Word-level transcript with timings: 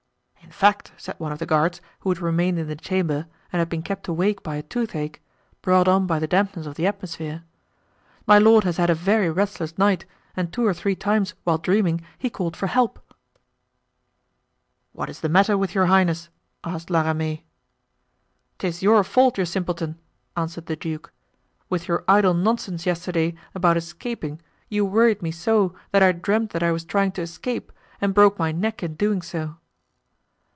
"In 0.43 0.53
fact," 0.53 0.91
said 0.97 1.15
one 1.17 1.31
of 1.31 1.39
the 1.39 1.45
guards 1.45 1.79
who 2.01 2.09
had 2.09 2.19
remained 2.19 2.59
in 2.59 2.67
the 2.67 2.75
chamber 2.75 3.25
and 3.53 3.59
had 3.59 3.69
been 3.69 3.81
kept 3.81 4.09
awake 4.09 4.43
by 4.43 4.57
a 4.57 4.61
toothache, 4.61 5.21
brought 5.61 5.87
on 5.87 6.05
by 6.05 6.19
the 6.19 6.27
dampness 6.27 6.65
of 6.65 6.75
the 6.75 6.85
atmosphere, 6.85 7.45
"my 8.27 8.37
lord 8.37 8.65
has 8.65 8.75
had 8.75 8.89
a 8.89 8.93
very 8.95 9.29
restless 9.29 9.77
night 9.77 10.05
and 10.35 10.51
two 10.51 10.65
or 10.65 10.73
three 10.73 10.93
times, 10.93 11.35
while 11.45 11.57
dreaming, 11.57 12.01
he 12.17 12.29
called 12.29 12.57
for 12.57 12.67
help." 12.67 13.13
"What 14.91 15.09
is 15.09 15.21
the 15.21 15.29
matter 15.29 15.57
with 15.57 15.73
your 15.73 15.85
highness?" 15.85 16.27
asked 16.65 16.89
La 16.89 17.03
Ramee. 17.07 17.45
"'Tis 18.59 18.83
your 18.83 19.05
fault, 19.05 19.37
you 19.37 19.45
simpleton," 19.45 19.97
answered 20.35 20.65
the 20.65 20.75
duke. 20.75 21.13
"With 21.69 21.87
your 21.87 22.03
idle 22.09 22.33
nonsense 22.33 22.85
yesterday 22.85 23.35
about 23.55 23.77
escaping, 23.77 24.41
you 24.67 24.83
worried 24.83 25.21
me 25.21 25.31
so 25.31 25.75
that 25.91 26.03
I 26.03 26.11
dreamed 26.11 26.49
that 26.49 26.61
I 26.61 26.73
was 26.73 26.83
trying 26.83 27.13
to 27.13 27.21
escape 27.21 27.71
and 28.01 28.13
broke 28.13 28.37
my 28.37 28.51
neck 28.51 28.83
in 28.83 28.95
doing 28.95 29.21
so." 29.21 29.55